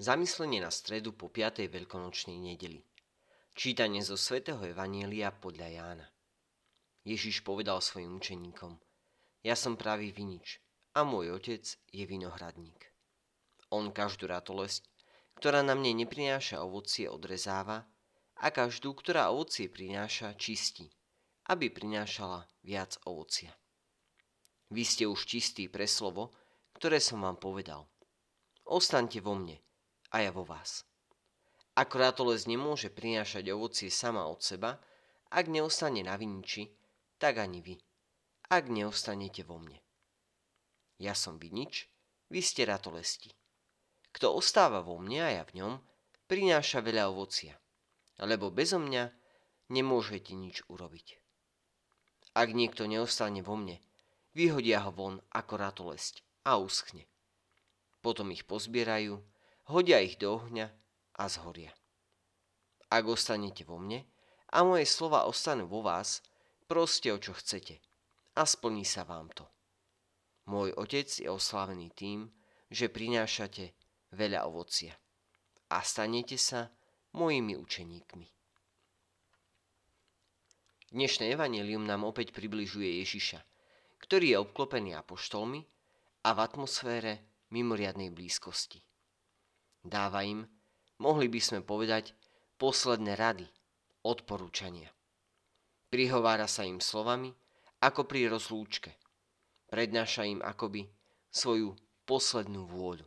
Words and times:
Zamyslenie 0.00 0.64
na 0.64 0.72
stredu 0.72 1.12
po 1.12 1.28
5. 1.28 1.60
veľkonočnej 1.68 2.40
nedeli. 2.40 2.80
Čítanie 3.52 4.00
zo 4.00 4.16
svätého 4.16 4.56
Evanielia 4.64 5.28
podľa 5.28 5.68
Jána. 5.68 6.08
Ježiš 7.04 7.44
povedal 7.44 7.84
svojim 7.84 8.16
učeníkom, 8.16 8.80
ja 9.44 9.52
som 9.52 9.76
pravý 9.76 10.08
vinič 10.08 10.64
a 10.96 11.04
môj 11.04 11.36
otec 11.36 11.68
je 11.92 12.04
vinohradník. 12.08 12.88
On 13.68 13.92
každú 13.92 14.24
ratolesť, 14.24 14.88
ktorá 15.36 15.60
na 15.60 15.76
mne 15.76 15.92
neprináša 16.08 16.64
ovocie, 16.64 17.04
odrezáva 17.04 17.84
a 18.40 18.48
každú, 18.48 18.96
ktorá 18.96 19.28
ovocie 19.28 19.68
prináša, 19.68 20.32
čistí, 20.32 20.88
aby 21.52 21.68
prinášala 21.68 22.48
viac 22.64 22.96
ovocia. 23.04 23.52
Vy 24.72 24.80
ste 24.80 25.04
už 25.04 25.28
čistí 25.28 25.68
pre 25.68 25.84
slovo, 25.84 26.32
ktoré 26.72 27.04
som 27.04 27.20
vám 27.20 27.36
povedal. 27.36 27.84
Ostaňte 28.64 29.20
vo 29.20 29.36
mne 29.36 29.60
a 30.10 30.22
ja 30.22 30.30
vo 30.34 30.42
vás. 30.42 30.82
Ako 31.78 32.02
ratolesť 32.02 32.50
nemôže 32.50 32.90
prinášať 32.90 33.50
ovocie 33.54 33.88
sama 33.88 34.26
od 34.26 34.42
seba, 34.42 34.82
ak 35.30 35.46
neostane 35.46 36.02
na 36.02 36.18
viniči, 36.18 36.66
tak 37.16 37.38
ani 37.38 37.62
vy, 37.62 37.78
ak 38.50 38.66
neostanete 38.66 39.46
vo 39.46 39.62
mne. 39.62 39.78
Ja 40.98 41.14
som 41.14 41.38
vinič, 41.38 41.86
vy 42.28 42.42
ste 42.42 42.66
ratolesti. 42.66 43.30
Kto 44.10 44.34
ostáva 44.34 44.82
vo 44.82 44.98
mne 44.98 45.20
a 45.22 45.30
ja 45.30 45.44
v 45.46 45.62
ňom, 45.62 45.74
prináša 46.26 46.82
veľa 46.82 47.08
ovocia, 47.08 47.54
lebo 48.18 48.50
bezo 48.50 48.82
mňa 48.82 49.14
nemôžete 49.70 50.34
nič 50.34 50.66
urobiť. 50.66 51.16
Ak 52.34 52.50
niekto 52.50 52.90
neostane 52.90 53.42
vo 53.42 53.54
mne, 53.54 53.78
vyhodia 54.34 54.82
ho 54.86 54.90
von 54.90 55.22
ako 55.30 55.54
ratolesť 55.54 56.22
a 56.46 56.58
uschne. 56.58 57.06
Potom 58.02 58.34
ich 58.34 58.46
pozbierajú 58.46 59.22
hodia 59.70 60.02
ich 60.02 60.18
do 60.18 60.34
ohňa 60.34 60.66
a 61.14 61.24
zhoria. 61.30 61.70
Ak 62.90 63.06
ostanete 63.06 63.62
vo 63.62 63.78
mne 63.78 64.02
a 64.50 64.66
moje 64.66 64.90
slova 64.90 65.30
ostanú 65.30 65.70
vo 65.70 65.86
vás, 65.86 66.26
proste 66.66 67.14
o 67.14 67.18
čo 67.22 67.30
chcete 67.38 67.78
a 68.34 68.42
splní 68.42 68.82
sa 68.82 69.06
vám 69.06 69.30
to. 69.30 69.46
Môj 70.50 70.74
otec 70.74 71.06
je 71.06 71.30
oslávený 71.30 71.94
tým, 71.94 72.26
že 72.66 72.90
prinášate 72.90 73.70
veľa 74.10 74.50
ovocia 74.50 74.90
a 75.70 75.78
stanete 75.86 76.34
sa 76.34 76.66
mojimi 77.14 77.54
učeníkmi. 77.54 78.26
Dnešné 80.90 81.30
evanelium 81.30 81.86
nám 81.86 82.02
opäť 82.02 82.34
približuje 82.34 82.98
Ježiša, 83.06 83.38
ktorý 84.02 84.34
je 84.34 84.42
obklopený 84.42 84.98
apoštolmi 84.98 85.62
a 86.26 86.34
v 86.34 86.38
atmosfére 86.42 87.46
mimoriadnej 87.54 88.10
blízkosti. 88.10 88.89
Dáva 89.80 90.20
im, 90.24 90.44
mohli 91.00 91.32
by 91.32 91.40
sme 91.40 91.60
povedať, 91.64 92.12
posledné 92.60 93.16
rady, 93.16 93.48
odporúčania. 94.04 94.92
Prihovára 95.88 96.44
sa 96.44 96.68
im 96.68 96.78
slovami, 96.78 97.32
ako 97.80 98.04
pri 98.04 98.28
rozlúčke. 98.28 98.92
Prednáša 99.72 100.28
im 100.28 100.44
akoby 100.44 100.84
svoju 101.32 101.74
poslednú 102.04 102.68
vôľu. 102.68 103.06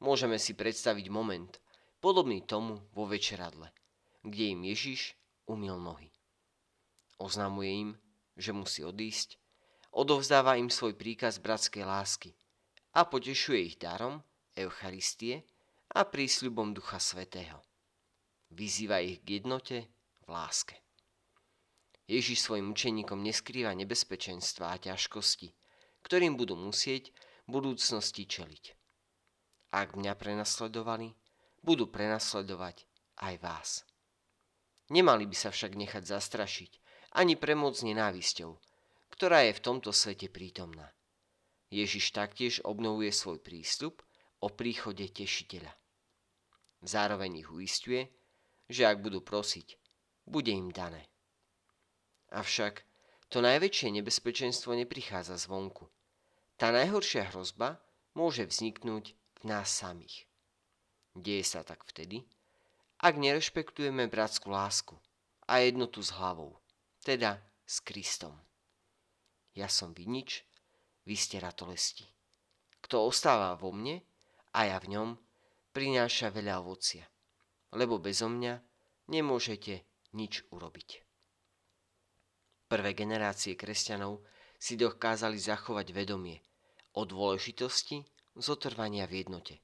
Môžeme 0.00 0.40
si 0.40 0.56
predstaviť 0.56 1.06
moment, 1.12 1.60
podobný 2.00 2.40
tomu 2.44 2.80
vo 2.96 3.04
večeradle, 3.04 3.68
kde 4.24 4.56
im 4.56 4.60
Ježiš 4.64 5.16
umil 5.44 5.76
nohy. 5.76 6.08
Oznamuje 7.20 7.70
im, 7.70 7.90
že 8.34 8.50
musí 8.50 8.82
odísť, 8.82 9.38
odovzdáva 9.94 10.58
im 10.58 10.72
svoj 10.72 10.98
príkaz 10.98 11.38
bratskej 11.38 11.84
lásky 11.86 12.30
a 12.96 13.06
potešuje 13.06 13.60
ich 13.62 13.76
darom, 13.78 14.24
Eucharistie 14.54 15.42
a 15.98 16.06
prísľubom 16.06 16.70
Ducha 16.78 17.02
Svetého. 17.02 17.58
Vyzýva 18.54 19.02
ich 19.02 19.26
k 19.26 19.42
jednote 19.42 19.90
v 20.22 20.28
láske. 20.30 20.78
Ježiš 22.06 22.46
svojim 22.46 22.70
učeníkom 22.70 23.18
neskrýva 23.18 23.74
nebezpečenstva 23.74 24.70
a 24.70 24.78
ťažkosti, 24.78 25.50
ktorým 26.06 26.38
budú 26.38 26.54
musieť 26.54 27.10
v 27.44 27.58
budúcnosti 27.58 28.30
čeliť. 28.30 28.64
Ak 29.74 29.98
mňa 29.98 30.14
prenasledovali, 30.14 31.18
budú 31.66 31.90
prenasledovať 31.90 32.86
aj 33.26 33.34
vás. 33.42 33.70
Nemali 34.94 35.26
by 35.26 35.34
sa 35.34 35.50
však 35.50 35.74
nechať 35.74 36.06
zastrašiť 36.06 36.78
ani 37.18 37.34
premôcť 37.34 37.90
nenávisťou, 37.90 38.54
ktorá 39.10 39.50
je 39.50 39.52
v 39.58 39.64
tomto 39.66 39.90
svete 39.90 40.30
prítomná. 40.30 40.94
Ježiš 41.74 42.14
taktiež 42.14 42.62
obnovuje 42.62 43.10
svoj 43.10 43.42
prístup 43.42 44.04
o 44.44 44.52
príchode 44.52 45.08
tešiteľa. 45.08 45.72
Zároveň 46.84 47.40
ich 47.40 47.48
uistuje, 47.48 48.12
že 48.68 48.84
ak 48.84 49.00
budú 49.00 49.24
prosiť, 49.24 49.80
bude 50.28 50.52
im 50.52 50.68
dané. 50.68 51.08
Avšak 52.28 52.84
to 53.32 53.40
najväčšie 53.40 53.88
nebezpečenstvo 53.96 54.76
neprichádza 54.76 55.40
zvonku. 55.40 55.88
Tá 56.60 56.68
najhoršia 56.76 57.32
hrozba 57.32 57.80
môže 58.12 58.44
vzniknúť 58.44 59.16
v 59.16 59.42
nás 59.48 59.72
samých. 59.72 60.28
Deje 61.16 61.44
sa 61.48 61.64
tak 61.64 61.88
vtedy, 61.88 62.28
ak 63.00 63.16
nerešpektujeme 63.16 64.12
bratskú 64.12 64.52
lásku 64.52 64.96
a 65.48 65.64
jednotu 65.64 66.04
s 66.04 66.12
hlavou, 66.12 66.60
teda 67.00 67.40
s 67.64 67.80
Kristom. 67.80 68.36
Ja 69.56 69.72
som 69.72 69.96
vinič, 69.96 70.44
vy 71.08 71.16
ste 71.16 71.40
ratolesti. 71.40 72.04
Kto 72.84 73.08
ostáva 73.08 73.56
vo 73.56 73.72
mne 73.72 74.04
a 74.54 74.60
ja 74.70 74.78
v 74.78 74.94
ňom, 74.94 75.08
prináša 75.74 76.30
veľa 76.30 76.62
ovocia, 76.62 77.02
lebo 77.74 77.98
bezo 77.98 78.30
mňa 78.30 78.62
nemôžete 79.10 79.82
nič 80.14 80.46
urobiť. 80.54 81.02
Prvé 82.70 82.94
generácie 82.94 83.58
kresťanov 83.58 84.22
si 84.56 84.78
dokázali 84.78 85.36
zachovať 85.36 85.90
vedomie 85.90 86.38
o 86.94 87.02
dôležitosti 87.02 88.06
zotrvania 88.38 89.10
v 89.10 89.26
jednote, 89.26 89.60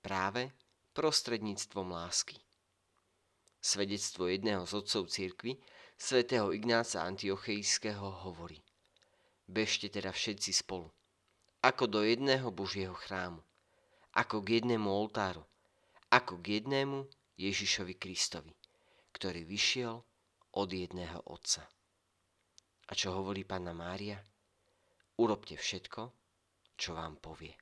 práve 0.00 0.50
prostredníctvom 0.96 1.92
lásky. 1.92 2.40
Svedectvo 3.60 4.28
jedného 4.28 4.64
z 4.68 4.72
otcov 4.76 5.08
cirkvy, 5.08 5.56
svätého 5.96 6.52
Ignáca 6.52 7.04
Antiochejského, 7.04 8.28
hovorí 8.28 8.60
Bežte 9.44 9.92
teda 9.92 10.12
všetci 10.12 10.52
spolu, 10.64 10.88
ako 11.60 11.84
do 11.88 12.00
jedného 12.04 12.48
Božieho 12.52 12.96
chrámu, 12.96 13.40
ako 14.14 14.46
k 14.46 14.62
jednému 14.62 14.86
oltáru, 14.86 15.42
ako 16.14 16.38
k 16.38 16.62
jednému 16.62 17.02
Ježišovi 17.34 17.98
Kristovi, 17.98 18.54
ktorý 19.10 19.42
vyšiel 19.42 19.98
od 20.54 20.68
jedného 20.70 21.18
Otca. 21.26 21.66
A 22.86 22.92
čo 22.94 23.10
hovorí 23.10 23.42
Panna 23.42 23.74
Mária? 23.74 24.22
Urobte 25.18 25.58
všetko, 25.58 26.14
čo 26.78 26.94
vám 26.94 27.18
povie. 27.18 27.54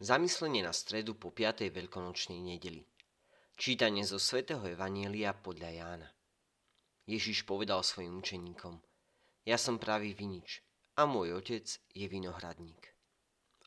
Zamyslenie 0.00 0.64
na 0.64 0.72
stredu 0.72 1.18
po 1.18 1.28
5. 1.28 1.68
veľkonočnej 1.68 2.40
nedeli. 2.40 2.86
Čítanie 3.60 4.00
zo 4.06 4.16
svätého 4.16 4.64
Evanielia 4.64 5.36
podľa 5.36 5.70
Jána. 5.76 6.08
Ježiš 7.04 7.44
povedal 7.44 7.84
svojim 7.84 8.16
učeníkom– 8.16 8.80
ja 9.48 9.56
som 9.56 9.80
pravý 9.80 10.12
vinič 10.12 10.60
a 11.00 11.08
môj 11.08 11.40
otec 11.40 11.64
je 11.96 12.06
vinohradník. 12.06 12.92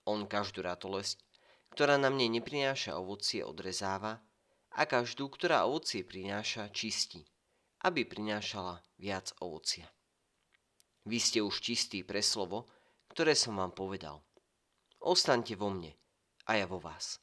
On 0.06 0.30
každú 0.30 0.62
ratolesť, 0.62 1.26
ktorá 1.74 1.98
na 1.98 2.14
mne 2.14 2.38
neprináša 2.38 2.94
ovocie, 3.00 3.42
odrezáva 3.42 4.22
a 4.78 4.86
každú, 4.86 5.34
ktorá 5.34 5.66
ovocie 5.66 6.06
prináša, 6.06 6.70
čistí, 6.70 7.26
aby 7.82 8.06
prinášala 8.06 8.86
viac 9.02 9.34
ovocia. 9.42 9.90
Vy 11.10 11.18
ste 11.18 11.40
už 11.42 11.58
čistí 11.60 12.06
pre 12.06 12.22
slovo, 12.22 12.70
ktoré 13.10 13.34
som 13.34 13.58
vám 13.58 13.74
povedal. 13.74 14.22
Ostaňte 15.02 15.58
vo 15.58 15.74
mne 15.74 15.92
a 16.48 16.56
ja 16.56 16.70
vo 16.70 16.80
vás. 16.80 17.20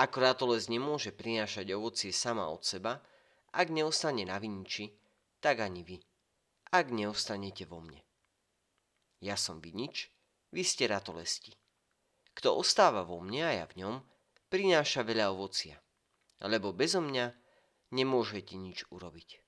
Ako 0.00 0.16
ratolesť 0.24 0.72
nemôže 0.72 1.12
prinášať 1.12 1.76
ovocie 1.76 2.10
sama 2.10 2.48
od 2.48 2.64
seba, 2.64 3.04
ak 3.52 3.68
neostane 3.68 4.24
na 4.24 4.40
viniči, 4.40 4.96
tak 5.44 5.60
ani 5.60 5.84
vy 5.84 6.09
ak 6.70 6.94
neostanete 6.94 7.66
vo 7.66 7.82
mne. 7.82 7.98
Ja 9.18 9.34
som 9.34 9.58
vinič, 9.58 10.06
vy 10.54 10.62
ste 10.62 10.86
ratolesti. 10.86 11.50
Kto 12.30 12.54
ostáva 12.62 13.02
vo 13.02 13.18
mne 13.18 13.42
a 13.42 13.52
ja 13.58 13.66
v 13.66 13.82
ňom, 13.82 13.96
prináša 14.54 15.02
veľa 15.02 15.34
ovocia, 15.34 15.82
lebo 16.46 16.70
bezo 16.70 17.02
mňa 17.02 17.34
nemôžete 17.90 18.54
nič 18.54 18.86
urobiť. 18.94 19.42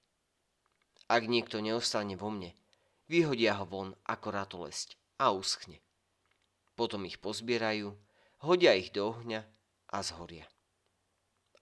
Ak 1.06 1.30
niekto 1.30 1.62
neostane 1.62 2.18
vo 2.18 2.26
mne, 2.26 2.58
vyhodia 3.06 3.54
ho 3.62 3.70
von 3.70 3.94
ako 4.02 4.28
ratolesť 4.34 4.98
a 5.22 5.30
uschne. 5.30 5.78
Potom 6.74 7.06
ich 7.06 7.22
pozbierajú, 7.22 7.94
hodia 8.42 8.74
ich 8.74 8.90
do 8.90 9.14
ohňa 9.14 9.46
a 9.94 9.98
zhoria. 10.02 10.50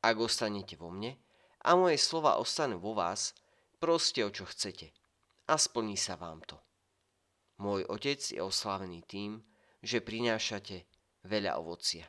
Ak 0.00 0.16
ostanete 0.16 0.80
vo 0.80 0.88
mne 0.88 1.20
a 1.60 1.76
moje 1.76 2.00
slova 2.00 2.40
ostanú 2.40 2.80
vo 2.80 2.96
vás, 2.96 3.36
proste 3.76 4.24
o 4.24 4.32
čo 4.32 4.48
chcete– 4.48 4.96
a 5.50 5.58
splní 5.58 5.98
sa 5.98 6.14
vám 6.14 6.46
to. 6.46 6.54
Môj 7.58 7.82
otec 7.90 8.22
je 8.22 8.38
oslávený 8.38 9.02
tým, 9.02 9.42
že 9.82 9.98
prinášate 9.98 10.86
veľa 11.26 11.58
ovocia 11.58 12.06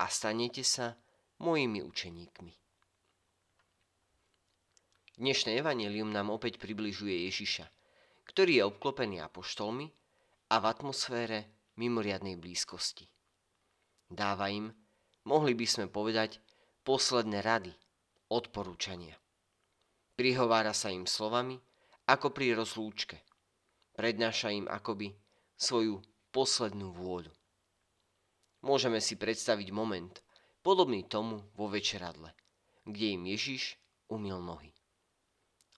a 0.00 0.08
stanete 0.08 0.64
sa 0.64 0.96
mojimi 1.44 1.84
učeníkmi. 1.84 2.54
Dnešné 5.14 5.60
evanelium 5.60 6.10
nám 6.10 6.32
opäť 6.32 6.58
približuje 6.58 7.30
Ježiša, 7.30 7.68
ktorý 8.26 8.58
je 8.58 8.64
obklopený 8.66 9.22
apoštolmi 9.22 9.86
a 10.50 10.56
v 10.58 10.64
atmosfére 10.64 11.70
mimoriadnej 11.78 12.34
blízkosti. 12.40 13.06
Dáva 14.10 14.50
im, 14.50 14.72
mohli 15.28 15.54
by 15.54 15.66
sme 15.68 15.86
povedať, 15.86 16.40
posledné 16.82 17.44
rady, 17.44 17.70
odporúčania. 18.32 19.14
Prihovára 20.18 20.74
sa 20.74 20.90
im 20.90 21.06
slovami, 21.06 21.62
ako 22.04 22.32
pri 22.32 22.52
rozlúčke. 22.52 23.20
Prednáša 23.94 24.52
im 24.52 24.66
akoby 24.68 25.14
svoju 25.56 26.02
poslednú 26.34 26.90
vôľu. 26.92 27.30
Môžeme 28.64 28.98
si 28.98 29.14
predstaviť 29.14 29.68
moment, 29.70 30.24
podobný 30.64 31.04
tomu 31.04 31.44
vo 31.52 31.68
večeradle, 31.68 32.32
kde 32.88 33.20
im 33.20 33.22
Ježiš 33.28 33.76
umil 34.08 34.40
nohy. 34.40 34.72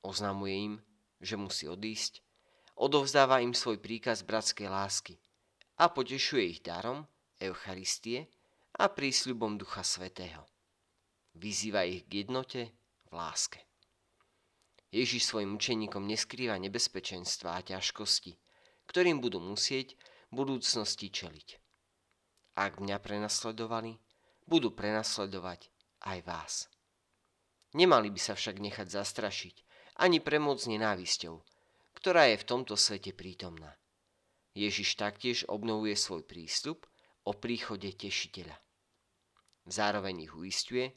Oznamuje 0.07 0.55
im, 0.55 0.75
že 1.19 1.35
musí 1.35 1.67
odísť, 1.67 2.23
odovzdáva 2.79 3.43
im 3.43 3.51
svoj 3.51 3.83
príkaz 3.83 4.23
bratskej 4.23 4.71
lásky 4.71 5.19
a 5.83 5.91
potešuje 5.91 6.45
ich 6.47 6.61
darom 6.63 7.05
Eucharistie 7.43 8.31
a 8.79 8.87
prísľubom 8.87 9.59
Ducha 9.59 9.83
Svetého. 9.83 10.47
Vyzýva 11.35 11.85
ich 11.85 12.07
k 12.07 12.25
jednote 12.25 12.71
v 13.09 13.13
láske. 13.13 13.66
Ježiš 14.97 15.29
svojim 15.29 15.61
učeníkom 15.61 16.09
neskrýva 16.09 16.57
nebezpečenstva 16.57 17.61
a 17.61 17.61
ťažkosti, 17.61 18.33
ktorým 18.89 19.21
budú 19.21 19.45
musieť 19.45 19.93
v 20.33 20.41
budúcnosti 20.41 21.13
čeliť. 21.13 21.49
Ak 22.57 22.81
mňa 22.81 22.97
prenasledovali, 23.05 24.01
budú 24.49 24.73
prenasledovať 24.73 25.69
aj 26.01 26.19
vás. 26.25 26.55
Nemali 27.77 28.09
by 28.09 28.21
sa 28.25 28.33
však 28.33 28.57
nechať 28.57 28.89
zastrašiť 28.89 29.57
ani 30.01 30.17
premôcť 30.25 30.65
nenávisťou, 30.65 31.45
ktorá 31.93 32.33
je 32.33 32.41
v 32.41 32.49
tomto 32.49 32.73
svete 32.81 33.13
prítomná. 33.13 33.77
Ježiš 34.57 34.97
taktiež 34.97 35.45
obnovuje 35.53 35.93
svoj 35.93 36.25
prístup 36.25 36.89
o 37.29 37.37
príchode 37.37 37.93
tešiteľa. 37.93 38.57
Zároveň 39.69 40.25
ich 40.25 40.33
uistuje, 40.33 40.97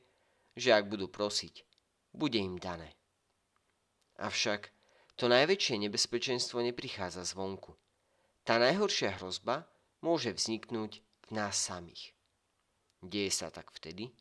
že 0.56 0.72
ak 0.72 0.88
budú 0.88 1.12
prosiť, 1.12 1.68
bude 2.16 2.40
im 2.40 2.56
dané. 2.56 2.99
Avšak 4.19 4.69
to 5.16 5.31
najväčšie 5.31 5.80
nebezpečenstvo 5.88 6.60
neprichádza 6.60 7.24
zvonku. 7.24 7.80
Tá 8.44 8.60
najhoršia 8.60 9.16
hrozba 9.16 9.63
môže 10.04 10.36
vzniknúť 10.36 11.00
v 11.00 11.30
nás 11.31 11.56
samých. 11.56 12.12
Deje 13.00 13.31
sa 13.31 13.48
tak 13.48 13.71
vtedy, 13.71 14.12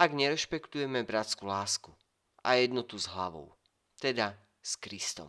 ak 0.00 0.16
nerešpektujeme 0.16 1.04
bratskú 1.04 1.44
lásku 1.44 1.92
a 2.40 2.56
jednotu 2.56 2.96
s 2.96 3.04
hlavou 3.12 3.52
teda 3.98 4.38
s 4.62 4.78
Kristom. 4.78 5.28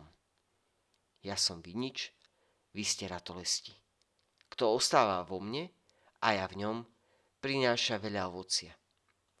Ja 1.20 1.36
som 1.36 1.60
vinič, 1.60 2.14
vy 2.72 2.86
ste 2.86 3.10
ratolesti. 3.10 3.74
Kto 4.48 4.78
ostáva 4.78 5.26
vo 5.26 5.42
mne 5.42 5.68
a 6.22 6.38
ja 6.38 6.46
v 6.46 6.64
ňom, 6.64 6.76
prináša 7.42 7.98
veľa 7.98 8.30
ovocia, 8.30 8.72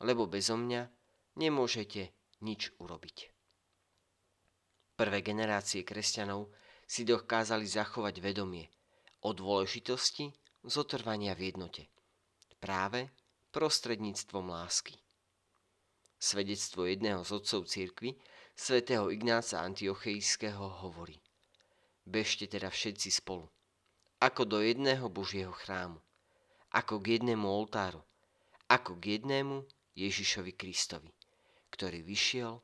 lebo 0.02 0.26
bezo 0.26 0.58
mňa 0.58 0.82
nemôžete 1.38 2.10
nič 2.42 2.74
urobiť. 2.82 3.39
Prvé 5.00 5.24
generácie 5.24 5.80
kresťanov 5.80 6.52
si 6.84 7.08
dokázali 7.08 7.64
zachovať 7.64 8.20
vedomie 8.20 8.68
o 9.24 9.32
dôležitosti 9.32 10.28
zotrvania 10.60 11.32
v 11.32 11.48
jednote, 11.48 11.88
práve 12.60 13.08
prostredníctvom 13.48 14.52
lásky. 14.52 15.00
Svedectvo 16.20 16.84
jedného 16.84 17.24
z 17.24 17.32
otcov 17.32 17.64
cirkvy 17.64 18.12
svätého 18.52 19.08
Ignáca 19.08 19.64
Antiochejského 19.64 20.84
hovorí 20.84 21.16
Bežte 22.04 22.44
teda 22.44 22.68
všetci 22.68 23.08
spolu, 23.24 23.48
ako 24.20 24.44
do 24.44 24.60
jedného 24.60 25.08
Božieho 25.08 25.56
chrámu, 25.56 25.96
ako 26.76 27.00
k 27.00 27.16
jednému 27.16 27.48
oltáru, 27.48 28.04
ako 28.68 29.00
k 29.00 29.16
jednému 29.16 29.64
Ježišovi 29.96 30.52
Kristovi, 30.52 31.08
ktorý 31.72 32.04
vyšiel 32.04 32.60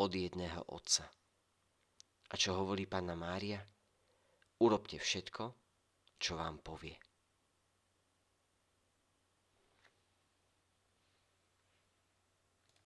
od 0.00 0.10
jedného 0.16 0.64
Otca. 0.72 1.12
A 2.34 2.36
čo 2.36 2.50
hovorí 2.58 2.90
Panna 2.90 3.14
Mária? 3.14 3.62
Urobte 4.58 4.98
všetko, 4.98 5.54
čo 6.18 6.34
vám 6.34 6.58
povie. 6.66 6.98